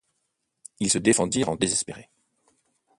[0.79, 2.09] Ils se défendirent en désespérés.